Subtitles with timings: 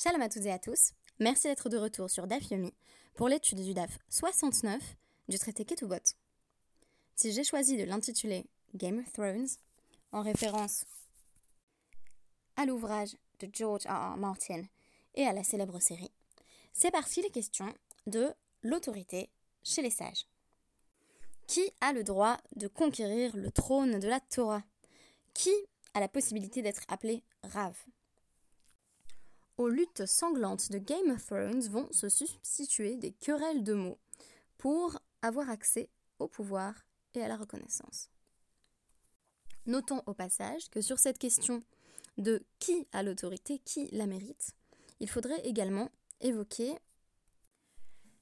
[0.00, 0.92] Shalom à toutes et à tous.
[1.18, 2.72] Merci d'être de retour sur DAF Yomi
[3.14, 4.80] pour l'étude du DAF 69
[5.28, 5.96] du traité Ketubot.
[7.16, 9.48] Si j'ai choisi de l'intituler Game of Thrones,
[10.12, 10.84] en référence
[12.54, 14.12] à l'ouvrage de George R.
[14.14, 14.16] R.
[14.18, 14.62] Martin
[15.16, 16.12] et à la célèbre série,
[16.72, 17.66] c'est parce qu'il est question
[18.06, 19.28] de l'autorité
[19.64, 20.28] chez les sages.
[21.48, 24.62] Qui a le droit de conquérir le trône de la Torah?
[25.34, 25.50] Qui
[25.94, 27.74] a la possibilité d'être appelé Rav?
[29.58, 33.98] Aux luttes sanglantes de Game of Thrones vont se substituer des querelles de mots
[34.56, 35.90] pour avoir accès
[36.20, 36.74] au pouvoir
[37.14, 38.08] et à la reconnaissance.
[39.66, 41.62] Notons au passage que sur cette question
[42.16, 44.52] de qui a l'autorité, qui la mérite,
[45.00, 45.90] il faudrait également
[46.20, 46.78] évoquer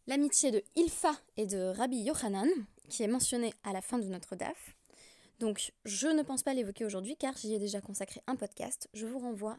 [0.07, 2.49] l'amitié de Ilfa et de Rabbi Yochanan,
[2.89, 4.77] qui est mentionnée à la fin de notre DAF.
[5.39, 8.89] Donc je ne pense pas l'évoquer aujourd'hui car j'y ai déjà consacré un podcast.
[8.95, 9.59] Je vous renvoie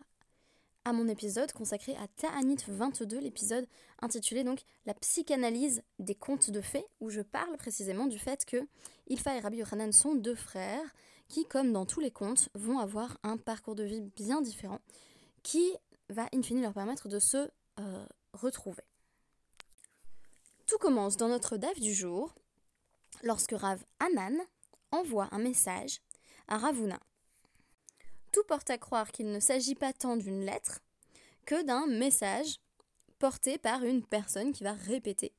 [0.88, 3.68] à mon épisode consacré à Ta'anit 22, l'épisode
[4.02, 8.66] intitulé donc La psychanalyse des contes de fées, où je parle précisément du fait que
[9.10, 10.96] Ilfa et Rabbi Yochanan sont deux frères
[11.28, 14.80] qui, comme dans tous les contes, vont avoir un parcours de vie bien différent
[15.44, 15.74] qui
[16.08, 18.84] va in fine leur permettre de se euh, retrouver.
[20.68, 22.34] Tout commence dans notre DAF du jour
[23.24, 24.38] lorsque Rav Anan
[24.92, 26.00] envoie un message
[26.48, 27.02] à Ravuna,
[28.38, 30.82] tout porte à croire qu'il ne s'agit pas tant d'une lettre
[31.48, 32.60] que d'un message
[33.18, 35.34] porté par une personne qui va répéter,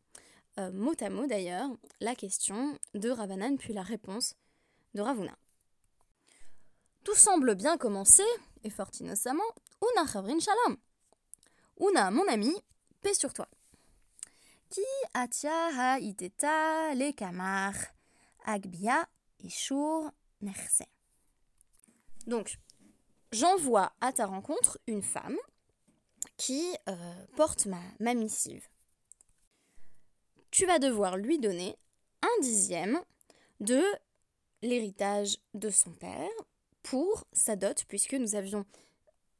[0.58, 4.34] euh, mot à mot d'ailleurs, la question de Ravanan puis la réponse
[4.94, 5.38] de Ravuna.
[7.04, 8.26] Tout semble bien commencer,
[8.64, 9.44] et fort innocemment,
[9.80, 10.76] Una chavrin shalom.
[11.80, 12.52] Una, mon ami,
[13.00, 13.46] paix sur toi.
[14.70, 14.82] Ki
[15.14, 17.74] atia ha iteta le kamar,
[18.44, 20.82] agbia ishur nerse.
[22.26, 22.58] Donc,
[23.32, 25.36] j'envoie à ta rencontre une femme
[26.36, 28.66] qui euh, porte ma, missive.
[30.50, 31.76] Tu vas devoir lui donner
[32.22, 33.00] un dixième
[33.60, 33.82] de
[34.62, 36.28] l'héritage de son père
[36.82, 38.64] pour sa dot, puisque nous avions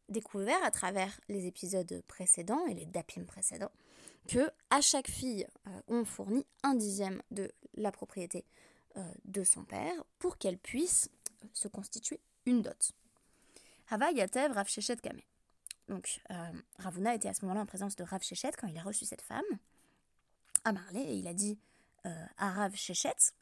[0.09, 3.73] découvert à travers les épisodes précédents et les dapim précédents
[4.27, 8.45] que à chaque fille euh, on fournit un dixième de la propriété
[8.97, 11.11] euh, de son père pour qu'elle puisse
[11.53, 12.93] se constituer une dot.
[13.91, 15.21] Hava Yatev Rav Shechet Kame.
[15.89, 16.35] Donc, euh,
[16.79, 19.23] Ravuna était à ce moment-là en présence de Rav Shechet quand il a reçu cette
[19.23, 19.45] femme
[20.65, 21.59] à Marley et il a dit
[22.07, 23.33] euh, à Rav Shechet,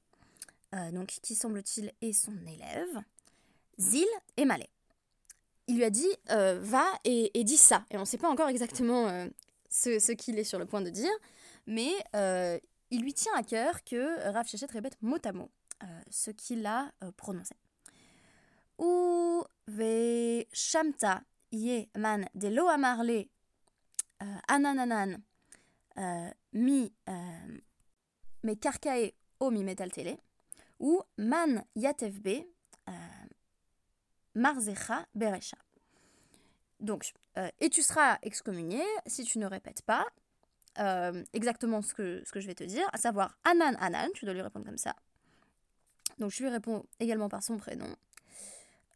[0.75, 3.03] euh, donc qui semble-t-il est son élève,
[3.79, 4.69] Zil et Malé.
[5.67, 7.85] Il lui a dit va et, dis ça.
[7.91, 9.29] Et on ne sait pas encore exactement
[9.69, 11.11] ce, ce qu'il est sur le point de dire,
[11.67, 11.91] mais
[12.93, 15.51] il lui tient à cœur que Rav Shechet répète mot à mot
[16.09, 17.57] ce qu'il a prononcé.
[18.79, 21.23] Ou ve shamta
[21.53, 23.29] ye man de lo amarle
[24.23, 25.17] uh, anananan
[25.97, 27.57] uh, mi uh,
[28.43, 30.19] me karkae o mi metal tele
[30.79, 32.45] ou man yatevbe
[34.37, 35.57] marzecha berecha.
[36.79, 40.07] Donc, euh, et tu seras excommunié si tu ne répètes pas
[40.79, 44.27] euh, exactement ce que, ce que je vais te dire, à savoir Anan Anan, tu
[44.27, 44.95] dois lui répondre comme ça.
[46.19, 47.89] Donc je lui réponds également par son prénom.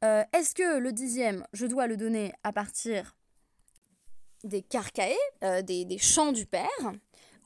[0.05, 3.17] Euh, est-ce que le dixième, je dois le donner à partir
[4.45, 6.93] des carcaés, euh, des, champs du père,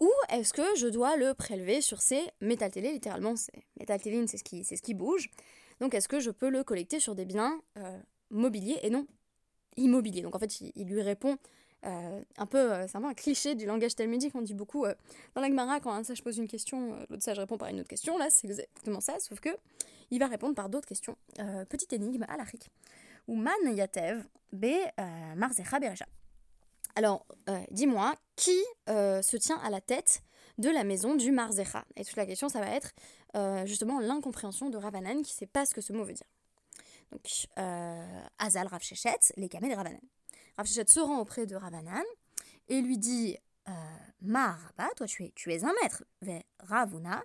[0.01, 3.35] ou est-ce que je dois le prélever sur ces métaltélés, littéralement,
[3.79, 5.31] métaltéline, c'est ce, qui, c'est ce qui bouge.
[5.81, 7.99] Donc est-ce que je peux le collecter sur des biens euh,
[8.31, 9.07] mobiliers et non
[9.77, 10.23] immobiliers?
[10.23, 11.37] Donc en fait, il, lui répond
[11.85, 14.85] un peu, c'est un peu un cliché du langage talmudique, on dit beaucoup
[15.35, 17.89] dans la Gemara, quand un sage pose une question, l'autre sage répond par une autre
[17.89, 19.51] question, là c'est exactement ça, sauf que
[20.11, 21.17] il va répondre par d'autres questions.
[21.39, 22.71] Euh, petite énigme à l'Afrique.
[23.27, 26.07] Ou man yatev be euh, marzecha bereja.
[26.97, 28.57] Alors, euh, dis-moi, qui
[28.87, 30.23] se tient à la tête
[30.59, 31.85] de la maison du Marzecha?
[31.97, 32.93] Et toute la question, ça va être
[33.67, 36.27] justement l'incompréhension de Ravanan qui ne sait pas ce que ce mot veut dire.
[37.11, 37.23] Donc,
[38.39, 39.99] Azal Rav Shechet, les camés de Ravanan.
[40.57, 42.05] Rav Shechet se rend auprès de Ravanan
[42.69, 43.37] et lui dit
[44.21, 46.05] Maraba, toi tu es, tu es un maître,
[46.61, 47.23] Ravuna,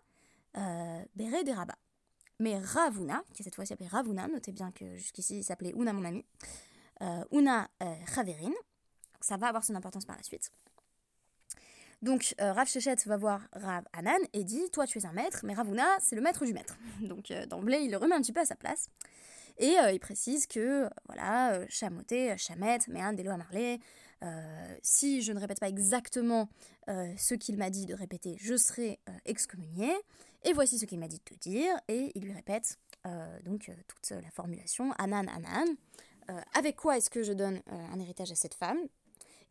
[0.56, 1.78] de Rabat.
[2.40, 6.06] Mais Ravuna, qui cette fois-ci s'appelait Ravuna, notez bien que jusqu'ici il s'appelait Una mon
[6.06, 6.26] ami,
[7.02, 8.54] euh, Una euh, Raverin,
[9.20, 10.52] ça va avoir son importance par la suite.
[12.02, 15.42] Donc euh, Rav Shechet va voir Rav Anan et dit Toi tu es un maître,
[15.44, 16.78] mais Ravuna c'est le maître du maître.
[17.02, 18.90] Donc d'emblée il le remet un petit peu à sa place.
[19.60, 23.80] Et il précise que, voilà, chamoté, chamette, mais un à marler.
[24.82, 26.50] si je ne répète pas exactement
[26.88, 29.92] ce qu'il m'a dit de répéter, je serai excommunié.
[30.44, 31.76] Et voici ce qu'il m'a dit de te dire.
[31.88, 35.68] Et il lui répète euh, donc euh, toute la formulation Anan, Anan.
[36.30, 38.80] Euh, avec quoi est-ce que je donne un héritage à cette femme?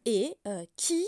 [0.04, 0.36] Et
[0.76, 1.04] qui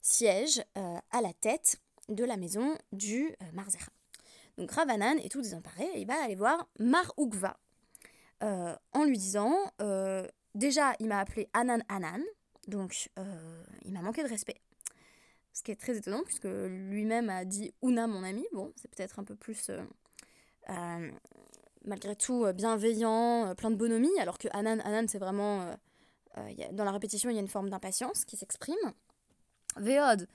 [0.00, 3.90] siège à la tête de la maison du Marzecha.
[4.58, 7.12] Donc Ravanan est tout désemparé et il va aller voir Mar
[8.44, 9.54] Ukva en lui disant
[10.54, 12.22] déjà il m'a appelé Anan Anan,
[12.68, 13.10] donc
[13.84, 14.60] il m'a manqué de respect.
[15.52, 18.44] Ce qui est très étonnant puisque lui-même a dit Una mon ami.
[18.52, 19.70] Bon, c'est peut-être un peu plus
[21.84, 25.76] malgré tout bienveillant, plein de bonhomie, alors que Anan, Anan c'est vraiment
[26.72, 28.74] dans la répétition, il y a une forme d'impatience qui s'exprime.
[29.76, 30.26] Veod,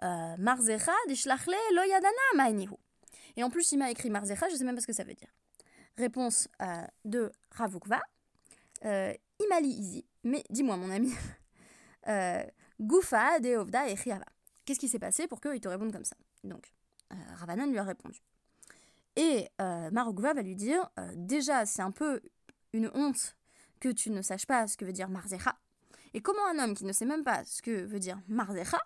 [0.00, 2.50] Marzecha, Dishlachle, Loyadana,
[3.36, 5.14] Et en plus, il m'a écrit Marzecha, je sais même pas ce que ça veut
[5.14, 5.28] dire.
[5.98, 6.48] Réponse
[7.04, 8.00] de Ravukva.
[8.84, 11.12] Euh, Imali Izi, mais dis-moi, mon ami.
[12.80, 14.24] Goufa, Deovda et Chiava.
[14.64, 16.16] Qu'est-ce qui s'est passé pour qu'il te réponde comme ça?
[16.44, 16.72] Donc,
[17.10, 18.22] Ravanan lui a répondu.
[19.16, 22.20] Et euh, va lui dire Déjà, c'est un peu
[22.72, 23.36] une honte
[23.80, 25.58] que tu ne saches pas ce que veut dire Marzecha.
[26.14, 28.78] Et comment un homme qui ne sait même pas ce que veut dire Marzecha,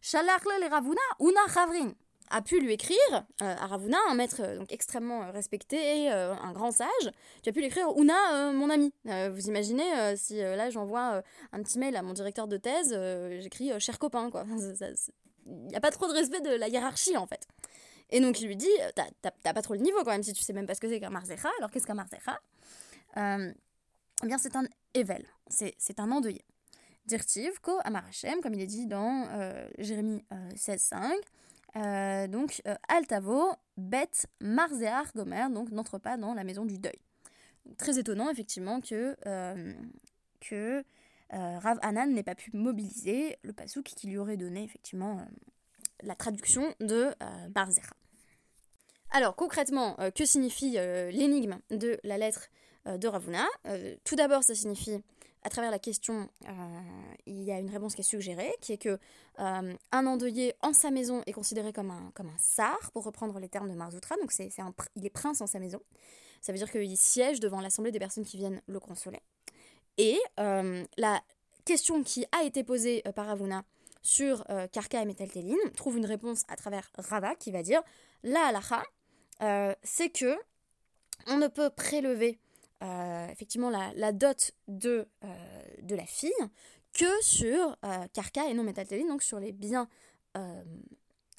[0.00, 1.46] Shalarle le Ravuna Una
[2.30, 6.52] a pu lui écrire euh, à Ravuna, un maître euh, donc extrêmement respecté, euh, un
[6.52, 6.88] grand sage,
[7.42, 8.92] tu as pu lui écrire Una, mon ami.
[9.04, 11.22] vous imaginez si là j'envoie
[11.52, 12.98] un petit mail à mon directeur de thèse,
[13.40, 14.44] j'écris cher copain, quoi.
[15.50, 17.46] Il n'y a pas trop de respect de la hiérarchie en fait.
[18.10, 20.52] Et donc il lui dit T'as pas trop le niveau quand même si tu sais
[20.52, 21.48] même pas ce que c'est qu'un Marzecha.
[21.58, 22.38] Alors qu'est-ce qu'un Marzecha?
[23.16, 24.64] Eh bien, c'est un
[24.94, 26.44] Evel, c'est un endeuillé.
[27.06, 29.26] Dirtiv, ko Amarachem, comme il est dit dans
[29.78, 30.22] Jérémie
[30.54, 31.14] 16.5.
[31.78, 36.98] Euh, donc, euh, Altavo, bête, Marzéar, Gomer, donc n'entre pas dans la maison du deuil.
[37.76, 39.74] très étonnant, effectivement, que, euh,
[41.30, 45.20] Rav Hanan n'ait pas pu mobiliser le pasouk qui lui aurait donné, effectivement,
[46.02, 47.10] la traduction de
[47.50, 47.94] Barzera.
[49.10, 50.78] Alors, concrètement, que signifie
[51.12, 52.48] l'énigme de la lettre
[52.86, 53.46] de Ravuna?
[54.04, 55.02] Tout d'abord, ça signifie
[55.42, 56.80] à travers la question, euh,
[57.26, 58.98] il y a une réponse qui est suggérée, qui est que
[59.38, 63.38] euh, un endeuillé en sa maison est considéré comme un, comme un sar, pour reprendre
[63.38, 64.50] les termes de Marzoutra, donc c'est,
[64.96, 65.80] il est prince en sa maison.
[66.40, 69.20] Ça veut dire qu'il siège devant l'assemblée des personnes qui viennent le consoler.
[69.96, 71.20] Et euh, la
[71.64, 73.64] question qui a été posée par Avuna
[74.00, 77.82] sur Karka et Metaltelin trouve une réponse à travers Rava qui va dire
[78.22, 78.82] la halacha,
[79.82, 80.38] c'est que
[81.26, 82.38] on ne peut prélever
[82.82, 86.32] effectivement la, dot de, euh, de la fille
[86.92, 89.88] que sur euh, Karka et non Métaltéline, donc sur les biens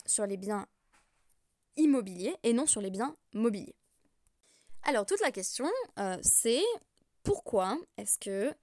[0.05, 0.67] sur les biens
[1.77, 3.77] immobiliers et non sur les biens mobiliers.
[4.83, 5.69] Alors toute la question
[6.21, 6.63] c'est
[7.23, 8.53] pourquoi est-ce que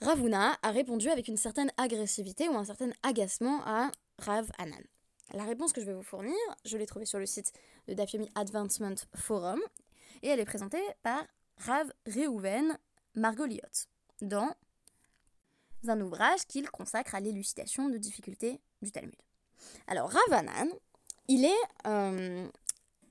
[0.00, 4.82] Ravuna a répondu avec une certaine agressivité ou un certain agacement à Rav Anan
[5.34, 6.34] La réponse que je vais vous fournir,
[6.64, 7.52] je l'ai trouvée sur le site
[7.88, 9.60] de Dafyomi Advancement Forum
[10.22, 11.24] et elle est présentée par
[11.58, 12.78] Rav Reuven
[13.14, 13.60] Margoliot
[14.20, 14.54] dans
[15.88, 19.14] un ouvrage qu'il consacre à l'élucidation de difficultés du Talmud.
[19.86, 20.68] Alors Ravanan,
[21.28, 22.46] il est, euh,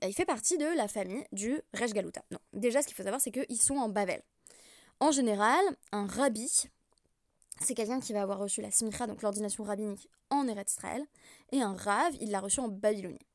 [0.02, 2.22] il fait partie de la famille du Rej Galuta.
[2.30, 4.22] Non, déjà ce qu'il faut savoir c'est qu'ils sont en Bavel.
[5.00, 5.60] En général,
[5.92, 6.48] un rabbi,
[7.60, 11.04] c'est quelqu'un qui va avoir reçu la simcha, donc l'ordination rabbinique en Eretz Israël,
[11.52, 13.26] et un rav, il l'a reçu en Babylonie.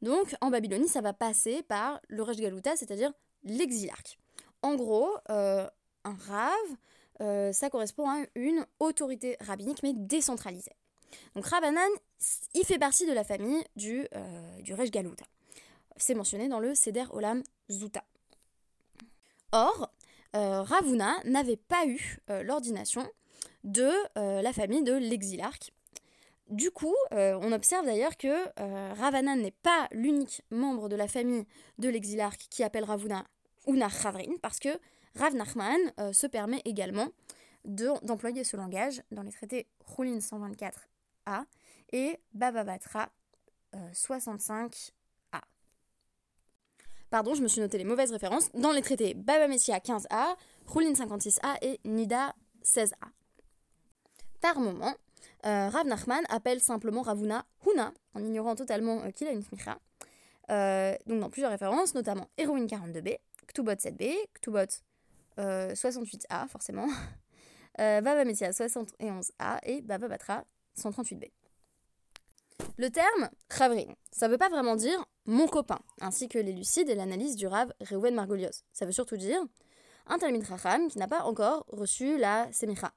[0.00, 3.12] Donc en Babylonie, ça va passer par le Rej Galuta, c'est-à-dire
[3.42, 4.19] l'exilarque.
[4.62, 5.68] En gros, euh,
[6.04, 6.76] un rave,
[7.20, 10.76] euh, ça correspond à une autorité rabbinique, mais décentralisée.
[11.34, 11.90] Donc Rabbanan,
[12.54, 15.24] il fait partie de la famille du, euh, Rej Galuta.
[15.96, 18.04] C'est mentionné dans le Seder Olam Zuta.
[19.52, 19.90] Or,
[20.32, 23.04] Ravuna n'avait pas eu l'ordination
[23.64, 25.72] de la famille de l'exilarque.
[26.48, 28.46] Du coup, on observe d'ailleurs que
[28.94, 31.46] Ravanan n'est pas l'unique membre de la famille
[31.78, 33.26] de l'exilarque qui appelle Ravuna
[33.66, 34.68] Chavrin, parce que
[35.16, 37.08] Rav Nachman euh, se permet également
[37.64, 41.44] d'employer ce langage dans les traités Roulin 124a
[41.92, 43.10] et Baba Batra
[43.92, 44.90] 65a.
[47.10, 48.50] Pardon, je me suis noté les mauvaises références.
[48.54, 50.36] Dans les traités Baba Messia 15a,
[50.66, 52.94] Roulin 56a et Nida 16a.
[54.40, 54.94] Par moment,
[55.44, 59.78] euh, Rav Nachman appelle simplement Ravuna Huna, en ignorant totalement euh, qu'il a une smicha.
[61.06, 63.18] donc dans plusieurs références, notamment Héroïne 42b,
[63.50, 64.82] Ktubot 7b, Ktubot
[65.36, 66.86] 68a forcément,
[67.80, 70.44] euh, Baba Messia 71a et Baba Batra
[70.78, 71.30] 138b.
[72.76, 76.94] Le terme Chavrin, ça veut pas vraiment dire mon copain, ainsi que les lucides et
[76.94, 78.62] l'analyse du Rav Reuven Margolios.
[78.72, 79.42] Ça veut surtout dire
[80.06, 82.92] un Talmud Chacham qui n'a pas encore reçu la Semicha,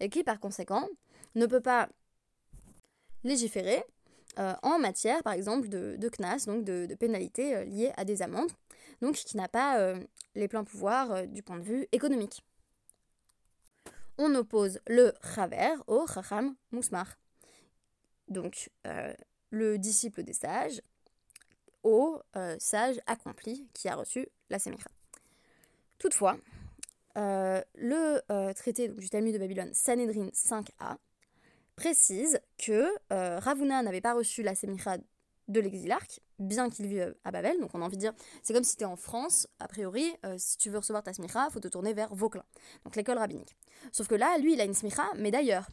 [0.00, 0.88] et qui par conséquent
[1.34, 1.88] ne peut pas
[3.24, 3.84] légiférer
[4.38, 8.20] euh, en matière, par exemple, de, de CNAS, donc de, pénalités euh, liées à des
[8.22, 8.50] amendes,
[9.00, 9.98] donc qui n'a pas euh,
[10.34, 12.44] les pleins pouvoirs du point de vue économique.
[14.18, 17.16] on oppose le Chaver au Chacham Mousmar.
[18.28, 18.70] Donc,
[19.50, 20.82] le disciple des sages
[21.84, 22.20] au
[22.58, 24.90] sage accompli qui a reçu la Sémira.
[25.98, 26.36] Toutefois,
[27.14, 30.96] le traité du Talmud de Babylone, Sanhedrin 5a,
[31.76, 34.96] précise que Ravuna n'avait pas reçu la Sémira
[35.48, 37.60] de l'exilarque, bien qu'il vive à Babel.
[37.60, 40.12] Donc on a envie de dire, c'est comme si tu es en France, a priori,
[40.38, 42.44] si tu veux recevoir ta smicha, il faut te tourner vers Vauclin,
[42.84, 43.56] donc l'école rabbinique.
[43.92, 45.68] Sauf que là, lui, il a une smicha, mais d'ailleurs,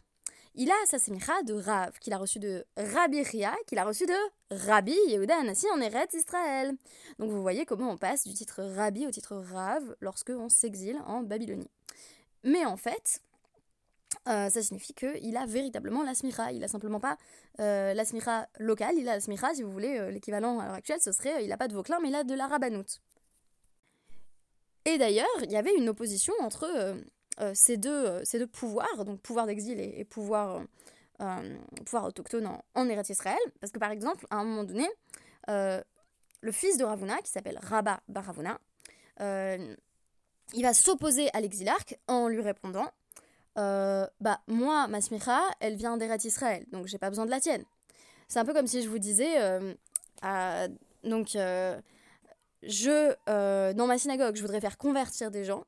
[0.54, 4.06] il a sa smicha de Rav, qu'il a reçu de Rabbi Ria, qu'il a reçu
[4.06, 4.14] de
[4.52, 6.76] Rabbi Yehuda Anassi en Eretz Israël.
[7.18, 11.02] Donc vous voyez comment on passe du titre Rabbi au titre Rav lorsque on s'exile
[11.06, 11.72] en Babylonie.
[12.44, 13.20] Mais en fait,
[14.28, 16.52] euh, ça signifie qu'il a véritablement la smicha.
[16.52, 17.18] Il a simplement pas
[17.60, 20.74] euh, la smicha locale, il a la smicha, si vous voulez, euh, l'équivalent à l'heure
[20.74, 23.00] actuelle, ce serait, il n'a pas de Vauclin, mais il a de la Rabbanout.
[24.86, 26.64] Et d'ailleurs, il y avait une opposition entre
[27.40, 30.62] euh, ces, deux, euh, ces deux pouvoirs, donc pouvoir d'exil et, pouvoir,
[31.20, 33.38] euh, pouvoir autochtone en, en Eretz Israël.
[33.60, 34.86] Parce que par exemple, à un moment donné,
[35.48, 38.58] le fils de Ravuna, qui s'appelle Rabba Baravuna,
[39.20, 42.90] il va s'opposer à l'exilarque en lui répondant
[43.56, 47.64] Bah, moi, ma smicha, elle vient d'Eretz Israël, donc j'ai pas besoin de la tienne.
[48.28, 49.38] C'est un peu comme si je vous disais
[51.04, 51.28] Donc,
[52.62, 55.64] je, dans ma synagogue, je voudrais faire convertir des gens.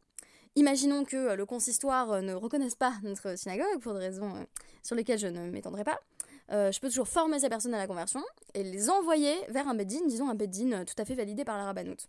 [0.56, 4.44] Imaginons que euh, le consistoire euh, ne reconnaisse pas notre synagogue, pour des raisons euh,
[4.82, 6.00] sur lesquelles je ne m'étendrai pas.
[6.48, 8.24] je peux toujours former ces personnes à la conversion
[8.54, 11.64] et les envoyer vers un beddin, disons un beddin tout à fait validé par la
[11.64, 12.08] rabbanoute.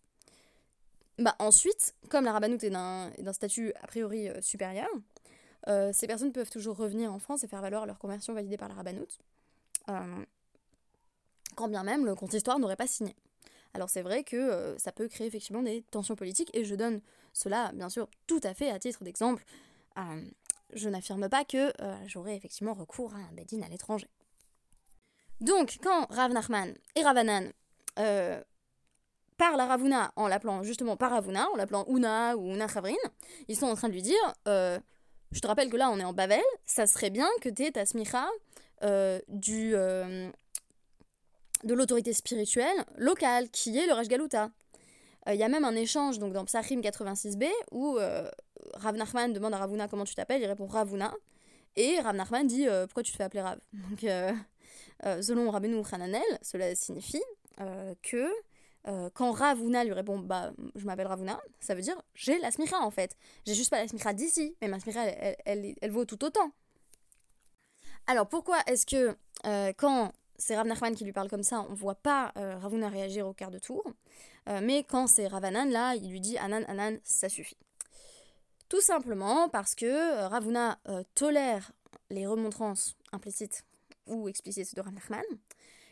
[1.19, 4.87] Bah ensuite, comme la rabbanoute est d'un statut a priori supérieur,
[5.91, 8.75] ces personnes peuvent toujours revenir en France et faire valoir leur conversion validée par la
[8.75, 9.19] rabbanoute,
[11.55, 13.15] quand bien même le consistoire n'aurait pas signé.
[13.73, 17.01] Alors c'est vrai que ça peut créer effectivement des tensions politiques et je donne
[17.37, 19.43] cela, bien sûr, tout à fait à titre d'exemple.
[19.97, 20.21] Euh,
[20.73, 24.09] je n'affirme pas que euh, j'aurais effectivement recours à un bedin à l'étranger.
[25.39, 27.51] Donc, quand Rav Nachman et Ravanan
[27.99, 28.41] euh,
[29.37, 32.95] parlent à Ravuna en l'appelant justement Paravuna, en l'appelant Una ou Una Chavrin,
[33.47, 34.33] ils sont en train de lui dire
[35.31, 37.71] Je te rappelle que là on est en Bavel, ça serait bien que tu aies
[37.71, 38.27] ta smicha
[39.27, 39.75] du,
[41.63, 44.51] de l'autorité spirituelle locale, qui est le Raj Galuta.
[45.27, 48.29] Euh, il y a même un échange donc dans Psachim 86b où euh,
[48.75, 51.13] Rav Nachman demande à Ravuna comment tu t'appelles, il répond Ravuna.
[51.75, 53.59] Et Rav Nachman dit euh, pourquoi tu te fais appeler Rav?
[53.73, 54.05] Donc
[55.21, 57.21] selon Rabbeinu Hananel, cela signifie
[58.01, 58.29] que
[59.13, 62.91] quand Ravuna lui répond bah je m'appelle Ravuna, ça veut dire j'ai la smicha en
[62.91, 63.17] fait.
[63.45, 66.51] J'ai juste pas la smicha d'ici, mais ma smicha elle, elle, elle, vaut tout autant.
[68.07, 69.17] Alors pourquoi est-ce que
[69.73, 73.33] quand c'est Rav Nachman qui lui parle comme ça, on voit pas Ravuna réagir au
[73.33, 73.83] quart de tour
[74.47, 77.57] euh, mais quand c'est Ravanan, là, il lui dit Anan, Anan, ça suffit.
[78.69, 81.71] Tout simplement parce que euh, Ravuna euh, tolère
[82.09, 83.65] les remontrances implicites
[84.07, 84.93] ou explicites de Rav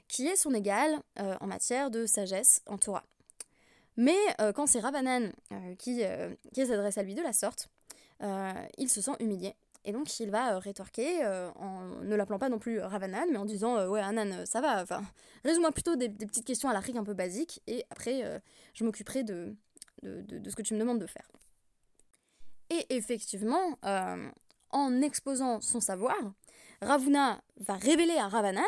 [0.07, 3.03] qui est son égal en matière de sagesse en Torah.
[3.97, 4.17] Mais
[4.55, 5.31] quand c'est Ravanan
[5.77, 6.03] qui,
[6.53, 7.69] qui s'adresse à lui de la sorte,
[8.21, 12.49] il se sent humilié et donc il va euh, rétorquer euh, en ne l'appelant pas
[12.49, 14.81] non plus Ravanan, mais en disant euh, ouais Anan ça va.
[14.81, 15.03] Enfin,
[15.43, 18.41] résume-moi plutôt des, petites questions à la un peu basiques et après
[18.73, 19.55] je m'occuperai de
[20.03, 21.27] de, ce que tu me demandes de faire.
[22.69, 23.77] Et effectivement,
[24.71, 26.15] en exposant son savoir,
[26.81, 28.63] Ravuna va révéler à Ravanan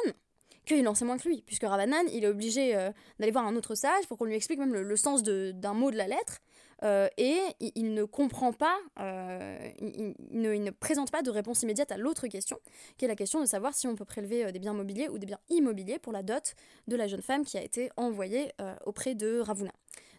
[0.67, 2.73] qu'il en sait moins que lui, puisque Ravanan, il est obligé
[3.19, 5.97] d'aller voir un autre sage pour qu'on lui explique même le, sens d'un mot de
[5.97, 6.39] la lettre,
[6.83, 11.97] euh, et il, ne comprend pas, euh, il, ne, présente pas de réponse immédiate à
[11.97, 12.59] l'autre question,
[12.97, 15.17] qui est la question de savoir si on peut prélever euh, des biens mobiliers ou
[15.17, 16.53] des biens immobiliers pour la dot
[16.87, 18.51] de la jeune femme qui a été envoyée
[18.85, 19.71] auprès de Ravuna.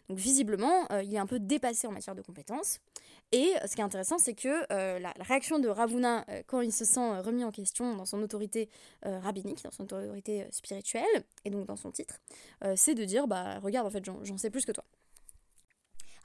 [0.09, 2.79] Donc visiblement, il est un peu dépassé en matière de compétences.
[3.31, 4.65] Et ce qui est intéressant, c'est que
[4.99, 8.69] la, réaction de Ravuna, quand il se sent remis en question dans son autorité
[9.03, 11.05] rabbinique, dans son autorité spirituelle,
[11.45, 12.19] et donc dans son titre,
[12.75, 14.83] c'est de dire, bah regarde, en fait, j'en sais plus que toi.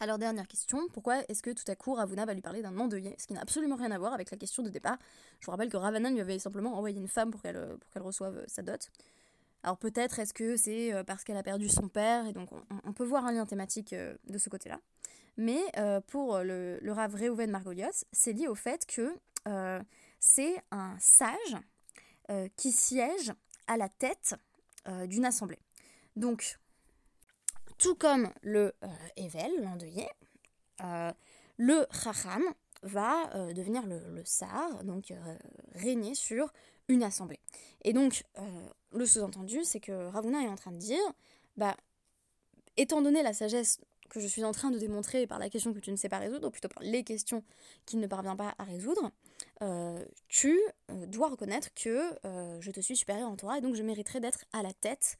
[0.00, 3.14] Alors dernière question, pourquoi est-ce que tout à coup Ravuna va lui parler d'un endeuillé?
[3.18, 4.98] Ce qui n'a absolument rien à voir avec la question de départ.
[5.40, 8.44] Je vous rappelle que Ravana lui avait simplement envoyé une femme pour qu'elle reçoive euh,
[8.46, 8.90] sa dot.
[9.64, 12.50] Alors peut-être est-ce que c'est euh, parce qu'elle a perdu son père, et donc
[12.84, 14.78] on, peut voir un lien thématique euh, de ce côté-là.
[15.36, 15.60] Mais
[16.06, 19.16] pour le, le Rav Reuven Margolios, c'est lié au fait que
[20.20, 21.56] c'est un sage
[22.54, 23.32] qui siège
[23.66, 24.36] à la tête
[25.08, 25.58] d'une assemblée.
[26.14, 26.56] Donc
[27.78, 30.08] tout comme le euh, Evel, l'endeuillé,
[30.82, 31.12] euh,
[31.56, 32.42] le Chacham
[32.82, 35.12] va euh, devenir le, le, Sar, donc
[35.74, 36.52] régner sur
[36.88, 37.40] une assemblée.
[37.82, 38.24] Et donc,
[38.94, 41.02] le sous-entendu, c'est que Ravuna est en train de dire,
[41.56, 41.76] bah,
[42.76, 45.80] étant donné la sagesse que je suis en train de démontrer par la question que
[45.80, 47.42] tu ne sais pas résoudre, ou plutôt par les questions
[47.86, 49.10] qu'il ne parvient pas à résoudre,
[49.62, 50.60] euh, tu
[50.90, 52.10] euh, dois reconnaître que
[52.60, 55.18] je te suis supérieur en Torah et donc je mériterais d'être à la tête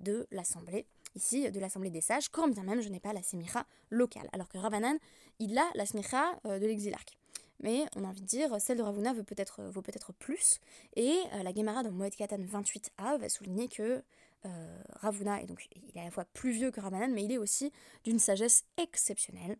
[0.00, 3.66] de l'assemblée, ici de l'assemblée des sages, quand bien même je n'ai pas la semicha
[3.90, 4.26] locale.
[4.32, 4.96] Alors que Ravanan,
[5.40, 7.18] il a la semicha de l'exilarque
[7.60, 10.60] mais on a envie de dire, celle de Ravuna vaut peut-être vaut peut-être plus.
[10.96, 14.02] Et euh, la Gemara dans Moed Katan 28a va souligner que
[14.46, 17.32] euh, Ravuna est donc il est à la fois plus vieux que Ravanan, mais il
[17.32, 17.72] est aussi
[18.04, 19.56] d'une sagesse exceptionnelle,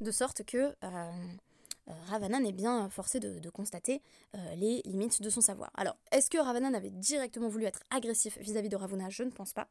[0.00, 1.10] de sorte que euh,
[2.06, 4.02] Ravanan est bien forcé de, constater
[4.56, 5.70] les limites de son savoir.
[5.74, 9.08] Alors, est-ce que Ravanan avait directement voulu être agressif vis-à-vis de Ravuna?
[9.10, 9.68] Je ne pense pas.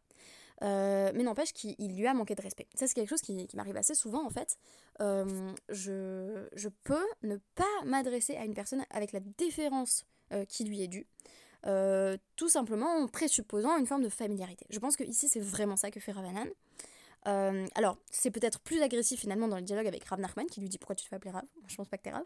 [0.61, 2.67] Mais n'empêche qu'il lui a manqué de respect.
[2.75, 4.57] Ça, c'est quelque chose qui, m'arrive assez souvent, en fait.
[4.99, 10.81] Je, je, peux ne pas m'adresser à une personne avec la déférence euh, qui lui
[10.81, 11.07] est due.
[12.35, 14.65] tout simplement en présupposant une forme de familiarité.
[14.69, 16.49] Je pense que ici c'est vraiment ça que fait Ravanan.
[17.75, 20.79] alors, c'est peut-être plus agressif finalement dans le dialogue avec Rav Nachman qui lui dit
[20.79, 21.45] pourquoi tu te fais appeler Rav?
[21.67, 22.25] Je pense pas que t'es Rav.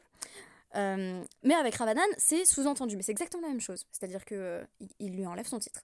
[1.44, 3.86] mais avec Ravanan, c'est sous-entendu, mais c'est exactement la même chose.
[3.92, 4.66] C'est-à-dire que
[5.00, 5.82] il lui enlève son titre.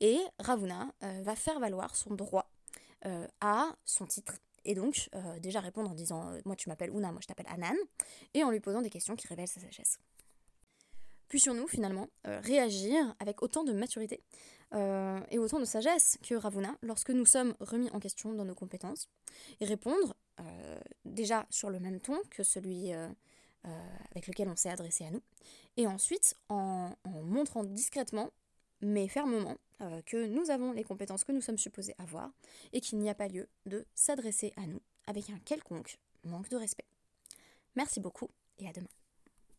[0.00, 2.50] Et Ravuna euh, va faire valoir son droit
[3.06, 4.34] euh, à son titre.
[4.64, 7.76] Et donc, euh, déjà répondre en disant Moi tu m'appelles Una, moi je t'appelle Anan,
[8.32, 9.98] et en lui posant des questions qui révèlent sa sagesse.
[11.28, 14.22] Puissions-nous finalement réagir avec autant de maturité
[14.72, 19.08] et autant de sagesse que Ravuna lorsque nous sommes remis en question dans nos compétences
[19.58, 20.14] et répondre
[21.04, 25.22] déjà sur le même ton que celui avec lequel on s'est adressé à nous,
[25.76, 28.30] et ensuite en montrant discrètement
[28.84, 32.30] mais fermement euh, que nous avons les compétences que nous sommes supposés avoir
[32.72, 36.56] et qu'il n'y a pas lieu de s'adresser à nous avec un quelconque manque de
[36.56, 36.86] respect.
[37.74, 38.86] Merci beaucoup et à demain.